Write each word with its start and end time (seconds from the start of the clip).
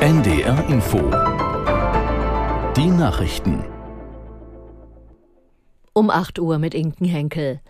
NDR 0.00 0.68
Info. 0.68 0.98
Die 2.76 2.86
Nachrichten. 2.86 3.64
Um 5.94 6.10
8 6.10 6.38
Uhr 6.40 6.58
mit 6.58 6.74
Inken 6.74 7.06
Henkel. 7.06 7.60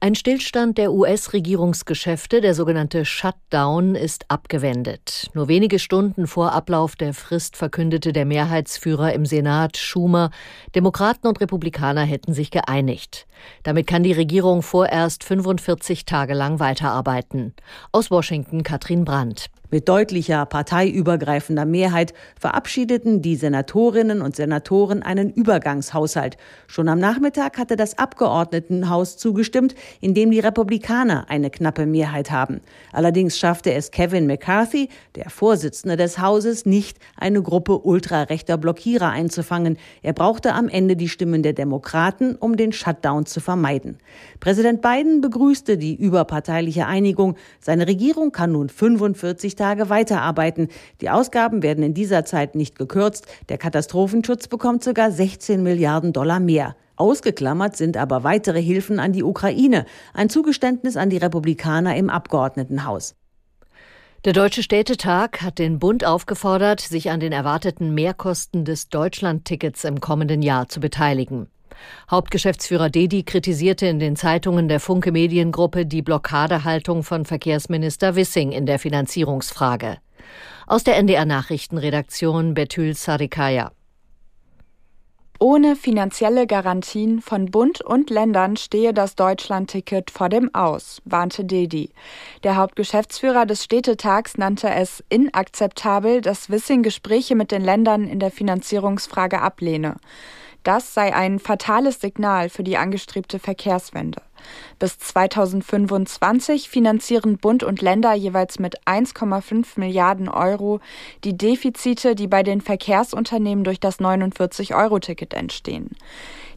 Ein 0.00 0.16
Stillstand 0.16 0.78
der 0.78 0.92
US-Regierungsgeschäfte, 0.92 2.40
der 2.40 2.54
sogenannte 2.54 3.04
Shutdown, 3.04 3.94
ist 3.94 4.28
abgewendet. 4.28 5.30
Nur 5.34 5.46
wenige 5.46 5.78
Stunden 5.78 6.26
vor 6.26 6.52
Ablauf 6.52 6.96
der 6.96 7.14
Frist 7.14 7.56
verkündete 7.56 8.12
der 8.12 8.24
Mehrheitsführer 8.24 9.12
im 9.12 9.24
Senat, 9.24 9.76
Schumer, 9.76 10.30
Demokraten 10.74 11.28
und 11.28 11.40
Republikaner 11.40 12.02
hätten 12.02 12.34
sich 12.34 12.50
geeinigt. 12.50 13.28
Damit 13.62 13.86
kann 13.86 14.02
die 14.02 14.12
Regierung 14.12 14.62
vorerst 14.62 15.24
45 15.24 16.04
Tage 16.04 16.34
lang 16.34 16.60
weiterarbeiten. 16.60 17.54
Aus 17.92 18.10
Washington 18.10 18.62
Katrin 18.62 19.04
Brandt. 19.04 19.50
Mit 19.68 19.88
deutlicher 19.88 20.46
parteiübergreifender 20.46 21.64
Mehrheit 21.64 22.14
verabschiedeten 22.38 23.20
die 23.20 23.34
Senatorinnen 23.34 24.22
und 24.22 24.36
Senatoren 24.36 25.02
einen 25.02 25.30
Übergangshaushalt. 25.32 26.36
Schon 26.68 26.88
am 26.88 27.00
Nachmittag 27.00 27.58
hatte 27.58 27.74
das 27.74 27.98
Abgeordnetenhaus 27.98 29.16
zugestimmt, 29.16 29.74
in 30.00 30.14
dem 30.14 30.30
die 30.30 30.38
Republikaner 30.38 31.26
eine 31.28 31.50
knappe 31.50 31.84
Mehrheit 31.84 32.30
haben. 32.30 32.60
Allerdings 32.92 33.38
schaffte 33.38 33.72
es 33.74 33.90
Kevin 33.90 34.28
McCarthy, 34.28 34.88
der 35.16 35.30
Vorsitzende 35.30 35.96
des 35.96 36.20
Hauses, 36.20 36.64
nicht, 36.64 36.98
eine 37.16 37.42
Gruppe 37.42 37.78
ultrarechter 37.78 38.58
Blockierer 38.58 39.10
einzufangen. 39.10 39.78
Er 40.00 40.12
brauchte 40.12 40.54
am 40.54 40.68
Ende 40.68 40.94
die 40.94 41.08
Stimmen 41.08 41.42
der 41.42 41.54
Demokraten, 41.54 42.36
um 42.36 42.56
den 42.56 42.72
Shutdown 42.72 43.25
zu 43.26 43.40
vermeiden. 43.40 43.98
Präsident 44.40 44.82
Biden 44.82 45.20
begrüßte 45.20 45.76
die 45.78 45.94
überparteiliche 45.94 46.86
Einigung. 46.86 47.36
Seine 47.60 47.86
Regierung 47.86 48.32
kann 48.32 48.52
nun 48.52 48.68
45 48.68 49.54
Tage 49.56 49.90
weiterarbeiten. 49.90 50.68
Die 51.00 51.10
Ausgaben 51.10 51.62
werden 51.62 51.84
in 51.84 51.94
dieser 51.94 52.24
Zeit 52.24 52.54
nicht 52.54 52.76
gekürzt. 52.78 53.26
Der 53.48 53.58
Katastrophenschutz 53.58 54.48
bekommt 54.48 54.82
sogar 54.82 55.10
16 55.10 55.62
Milliarden 55.62 56.12
Dollar 56.12 56.40
mehr. 56.40 56.76
Ausgeklammert 56.96 57.76
sind 57.76 57.96
aber 57.98 58.24
weitere 58.24 58.62
Hilfen 58.62 58.98
an 58.98 59.12
die 59.12 59.22
Ukraine, 59.22 59.84
ein 60.14 60.30
Zugeständnis 60.30 60.96
an 60.96 61.10
die 61.10 61.18
Republikaner 61.18 61.94
im 61.96 62.08
Abgeordnetenhaus. 62.08 63.14
Der 64.24 64.32
Deutsche 64.32 64.62
Städtetag 64.62 65.42
hat 65.42 65.60
den 65.60 65.78
Bund 65.78 66.04
aufgefordert, 66.04 66.80
sich 66.80 67.10
an 67.10 67.20
den 67.20 67.30
erwarteten 67.30 67.94
Mehrkosten 67.94 68.64
des 68.64 68.88
Deutschlandtickets 68.88 69.84
im 69.84 70.00
kommenden 70.00 70.42
Jahr 70.42 70.68
zu 70.68 70.80
beteiligen. 70.80 71.48
Hauptgeschäftsführer 72.10 72.90
Dedi 72.90 73.22
kritisierte 73.22 73.86
in 73.86 73.98
den 73.98 74.16
Zeitungen 74.16 74.68
der 74.68 74.80
Funke 74.80 75.12
Mediengruppe 75.12 75.86
die 75.86 76.02
Blockadehaltung 76.02 77.02
von 77.02 77.24
Verkehrsminister 77.24 78.16
Wissing 78.16 78.52
in 78.52 78.66
der 78.66 78.78
Finanzierungsfrage. 78.78 79.98
Aus 80.66 80.84
der 80.84 80.96
NDR 80.96 81.24
Nachrichtenredaktion 81.24 82.54
Betül 82.54 82.94
Sarikaya. 82.94 83.70
Ohne 85.38 85.76
finanzielle 85.76 86.46
Garantien 86.46 87.20
von 87.20 87.50
Bund 87.50 87.82
und 87.82 88.08
Ländern 88.08 88.56
stehe 88.56 88.94
das 88.94 89.16
Deutschlandticket 89.16 90.10
vor 90.10 90.30
dem 90.30 90.54
Aus, 90.54 91.02
warnte 91.04 91.44
Dedi. 91.44 91.90
Der 92.42 92.56
Hauptgeschäftsführer 92.56 93.44
des 93.44 93.62
Städtetags 93.62 94.38
nannte 94.38 94.70
es 94.70 95.04
inakzeptabel, 95.10 96.22
dass 96.22 96.48
Wissing 96.48 96.82
Gespräche 96.82 97.34
mit 97.34 97.50
den 97.50 97.62
Ländern 97.62 98.08
in 98.08 98.18
der 98.18 98.30
Finanzierungsfrage 98.30 99.42
ablehne. 99.42 99.96
Das 100.66 100.94
sei 100.94 101.14
ein 101.14 101.38
fatales 101.38 102.00
Signal 102.00 102.48
für 102.48 102.64
die 102.64 102.76
angestrebte 102.76 103.38
Verkehrswende. 103.38 104.20
Bis 104.80 104.98
2025 104.98 106.68
finanzieren 106.68 107.38
Bund 107.38 107.62
und 107.62 107.82
Länder 107.82 108.14
jeweils 108.14 108.58
mit 108.58 108.80
1,5 108.84 109.78
Milliarden 109.78 110.28
Euro 110.28 110.80
die 111.22 111.38
Defizite, 111.38 112.16
die 112.16 112.26
bei 112.26 112.42
den 112.42 112.60
Verkehrsunternehmen 112.60 113.62
durch 113.62 113.78
das 113.78 114.00
49-Euro-Ticket 114.00 115.34
entstehen. 115.34 115.90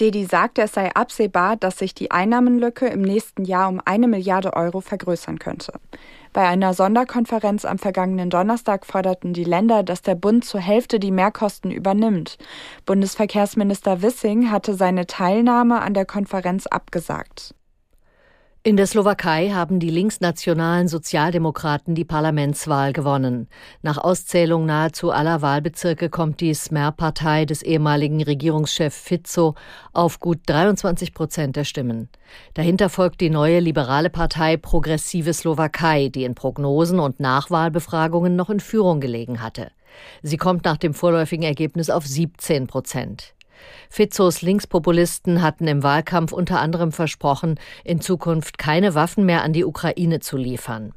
Dedi 0.00 0.24
sagte, 0.24 0.62
es 0.62 0.72
sei 0.72 0.94
absehbar, 0.94 1.56
dass 1.56 1.78
sich 1.78 1.94
die 1.94 2.10
Einnahmenlücke 2.10 2.86
im 2.86 3.02
nächsten 3.02 3.44
Jahr 3.44 3.68
um 3.68 3.80
eine 3.84 4.08
Milliarde 4.08 4.54
Euro 4.54 4.80
vergrößern 4.80 5.38
könnte. 5.38 5.72
Bei 6.32 6.48
einer 6.48 6.74
Sonderkonferenz 6.74 7.64
am 7.64 7.78
vergangenen 7.78 8.28
Donnerstag 8.28 8.86
forderten 8.86 9.32
die 9.32 9.44
Länder, 9.44 9.84
dass 9.84 10.02
der 10.02 10.16
Bund 10.16 10.44
zur 10.44 10.60
Hälfte 10.60 10.98
die 10.98 11.12
Mehrkosten 11.12 11.70
übernimmt. 11.70 12.38
Bundesverkehrsminister 12.86 14.02
Wissing 14.02 14.50
hatte 14.50 14.74
seine 14.74 15.06
Teilnahme 15.06 15.80
an 15.80 15.94
der 15.94 16.06
Konferenz 16.06 16.66
abgesagt. 16.66 17.54
In 18.66 18.78
der 18.78 18.86
Slowakei 18.86 19.50
haben 19.50 19.78
die 19.78 19.90
linksnationalen 19.90 20.88
Sozialdemokraten 20.88 21.94
die 21.94 22.06
Parlamentswahl 22.06 22.94
gewonnen. 22.94 23.46
Nach 23.82 23.98
Auszählung 23.98 24.64
nahezu 24.64 25.10
aller 25.10 25.42
Wahlbezirke 25.42 26.08
kommt 26.08 26.40
die 26.40 26.54
Smer-Partei 26.54 27.44
des 27.44 27.60
ehemaligen 27.60 28.22
Regierungschefs 28.22 28.98
Fico 28.98 29.54
auf 29.92 30.18
gut 30.18 30.38
23 30.46 31.12
Prozent 31.12 31.56
der 31.56 31.64
Stimmen. 31.64 32.08
Dahinter 32.54 32.88
folgt 32.88 33.20
die 33.20 33.28
neue 33.28 33.60
liberale 33.60 34.08
Partei 34.08 34.56
Progressive 34.56 35.34
Slowakei, 35.34 36.08
die 36.08 36.24
in 36.24 36.34
Prognosen 36.34 37.00
und 37.00 37.20
Nachwahlbefragungen 37.20 38.34
noch 38.34 38.48
in 38.48 38.60
Führung 38.60 38.98
gelegen 38.98 39.42
hatte. 39.42 39.72
Sie 40.22 40.38
kommt 40.38 40.64
nach 40.64 40.78
dem 40.78 40.94
vorläufigen 40.94 41.44
Ergebnis 41.44 41.90
auf 41.90 42.06
17 42.06 42.66
Prozent. 42.66 43.33
Fizos 43.90 44.42
Linkspopulisten 44.42 45.42
hatten 45.42 45.66
im 45.66 45.82
Wahlkampf 45.82 46.32
unter 46.32 46.60
anderem 46.60 46.92
versprochen, 46.92 47.58
in 47.84 48.00
Zukunft 48.00 48.58
keine 48.58 48.94
Waffen 48.94 49.24
mehr 49.24 49.42
an 49.42 49.52
die 49.52 49.64
Ukraine 49.64 50.20
zu 50.20 50.36
liefern. 50.36 50.92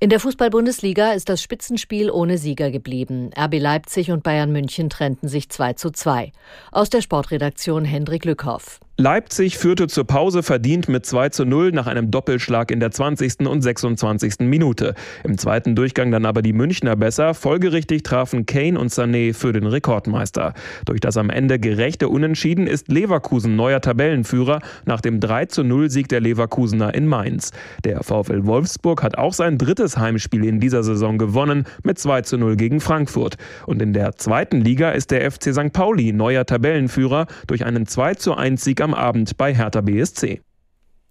In 0.00 0.10
der 0.10 0.20
Fußball-Bundesliga 0.20 1.12
ist 1.12 1.28
das 1.28 1.42
Spitzenspiel 1.42 2.10
ohne 2.10 2.36
Sieger 2.38 2.70
geblieben. 2.70 3.30
RB 3.38 3.60
Leipzig 3.60 4.10
und 4.10 4.22
Bayern 4.22 4.50
München 4.50 4.90
trennten 4.90 5.28
sich 5.28 5.48
2 5.48 5.74
zu 5.74 5.90
2. 5.90 6.32
Aus 6.72 6.90
der 6.90 7.02
Sportredaktion 7.02 7.84
Hendrik 7.84 8.24
Lückhoff. 8.24 8.80
Leipzig 8.98 9.56
führte 9.56 9.88
zur 9.88 10.06
Pause 10.06 10.42
verdient 10.42 10.86
mit 10.86 11.06
2 11.06 11.30
zu 11.30 11.46
0 11.46 11.72
nach 11.72 11.86
einem 11.86 12.10
Doppelschlag 12.10 12.70
in 12.70 12.78
der 12.78 12.90
20. 12.90 13.46
und 13.46 13.62
26. 13.62 14.40
Minute. 14.40 14.94
Im 15.24 15.38
zweiten 15.38 15.74
Durchgang 15.74 16.10
dann 16.10 16.26
aber 16.26 16.42
die 16.42 16.52
Münchner 16.52 16.94
besser. 16.94 17.32
Folgerichtig 17.32 18.02
trafen 18.02 18.44
Kane 18.44 18.78
und 18.78 18.90
Sané 18.90 19.32
für 19.32 19.54
den 19.54 19.66
Rekordmeister. 19.66 20.52
Durch 20.84 21.00
das 21.00 21.16
am 21.16 21.30
Ende 21.30 21.58
gerechte 21.58 22.10
Unentschieden 22.10 22.66
ist 22.66 22.88
Leverkusen 22.88 23.56
neuer 23.56 23.80
Tabellenführer 23.80 24.58
nach 24.84 25.00
dem 25.00 25.20
3 25.20 25.46
zu 25.46 25.64
0 25.64 25.88
Sieg 25.88 26.08
der 26.08 26.20
Leverkusener 26.20 26.94
in 26.94 27.06
Mainz. 27.06 27.50
Der 27.84 28.02
VfL 28.02 28.44
Wolfsburg 28.44 29.02
hat 29.02 29.16
auch 29.16 29.32
sein 29.32 29.56
drittes 29.56 29.96
Heimspiel 29.96 30.44
in 30.44 30.60
dieser 30.60 30.82
Saison 30.82 31.16
gewonnen 31.16 31.64
mit 31.82 31.98
2 31.98 32.22
zu 32.22 32.36
0 32.36 32.56
gegen 32.56 32.78
Frankfurt. 32.80 33.38
Und 33.66 33.80
in 33.80 33.94
der 33.94 34.16
zweiten 34.16 34.60
Liga 34.60 34.90
ist 34.90 35.12
der 35.12 35.30
FC 35.30 35.54
St. 35.54 35.72
Pauli 35.72 36.12
neuer 36.12 36.44
Tabellenführer 36.44 37.26
durch 37.46 37.64
einen 37.64 37.86
2 37.86 38.16
zu 38.16 38.34
1 38.34 38.62
Sieg 38.62 38.81
am 38.82 38.94
Abend 38.94 39.36
bei 39.36 39.54
Hertha 39.54 39.80
BSC. 39.80 40.42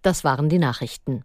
Das 0.01 0.23
waren 0.23 0.49
die 0.49 0.59
Nachrichten. 0.59 1.23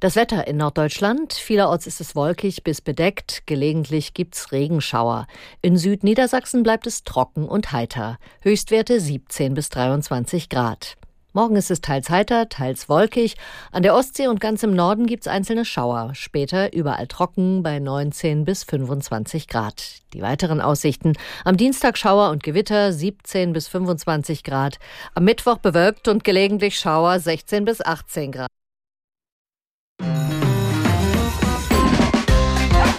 Das 0.00 0.16
Wetter 0.16 0.46
in 0.46 0.58
Norddeutschland. 0.58 1.32
Vielerorts 1.32 1.86
ist 1.86 2.00
es 2.00 2.14
wolkig 2.14 2.64
bis 2.64 2.80
bedeckt. 2.80 3.46
Gelegentlich 3.46 4.14
gibt's 4.14 4.52
Regenschauer. 4.52 5.26
In 5.62 5.76
Südniedersachsen 5.76 6.62
bleibt 6.62 6.86
es 6.86 7.04
trocken 7.04 7.48
und 7.48 7.72
heiter. 7.72 8.18
Höchstwerte 8.40 9.00
17 9.00 9.54
bis 9.54 9.70
23 9.70 10.48
Grad. 10.48 10.96
Morgen 11.36 11.56
ist 11.56 11.72
es 11.72 11.80
teils 11.80 12.10
heiter, 12.10 12.48
teils 12.48 12.88
wolkig. 12.88 13.34
An 13.72 13.82
der 13.82 13.96
Ostsee 13.96 14.28
und 14.28 14.38
ganz 14.40 14.62
im 14.62 14.72
Norden 14.72 15.04
gibt's 15.04 15.26
einzelne 15.26 15.64
Schauer. 15.64 16.14
Später 16.14 16.72
überall 16.72 17.08
trocken 17.08 17.64
bei 17.64 17.80
19 17.80 18.44
bis 18.44 18.62
25 18.62 19.48
Grad. 19.48 19.82
Die 20.12 20.22
weiteren 20.22 20.60
Aussichten. 20.60 21.14
Am 21.44 21.56
Dienstag 21.56 21.98
Schauer 21.98 22.30
und 22.30 22.44
Gewitter 22.44 22.92
17 22.92 23.52
bis 23.52 23.66
25 23.66 24.44
Grad. 24.44 24.78
Am 25.16 25.24
Mittwoch 25.24 25.58
bewölkt 25.58 26.06
und 26.06 26.22
gelegentlich 26.22 26.78
Schauer 26.78 27.18
16 27.18 27.64
bis 27.64 27.80
18 27.80 28.30
Grad. 28.30 28.48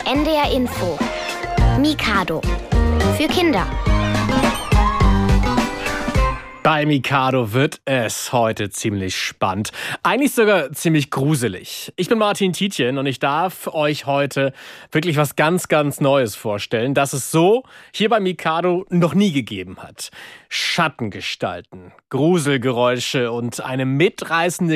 NDR 0.03 0.51
Info. 0.51 0.99
Mikado. 1.79 2.41
Für 3.17 3.27
Kinder. 3.29 3.65
Bei 6.65 6.83
Mikado 6.87 7.53
wird 7.53 7.79
es 7.85 8.33
heute 8.33 8.71
ziemlich 8.71 9.15
spannend. 9.15 9.71
Eigentlich 10.01 10.33
sogar 10.33 10.71
ziemlich 10.71 11.11
gruselig. 11.11 11.93
Ich 11.95 12.09
bin 12.09 12.17
Martin 12.17 12.53
Tietjen 12.53 12.97
und 12.97 13.05
ich 13.05 13.19
darf 13.19 13.67
euch 13.67 14.07
heute 14.07 14.51
wirklich 14.91 15.15
was 15.15 15.35
ganz, 15.35 15.67
ganz 15.67 16.01
Neues 16.01 16.35
vorstellen, 16.35 16.95
das 16.95 17.13
es 17.13 17.29
so 17.29 17.65
hier 17.93 18.09
bei 18.09 18.19
Mikado 18.19 18.83
noch 18.89 19.13
nie 19.13 19.31
gegeben 19.31 19.77
hat. 19.83 20.09
Schattengestalten, 20.49 21.93
Gruselgeräusche 22.09 23.31
und 23.31 23.61
eine 23.63 23.85
mitreißende 23.85 24.73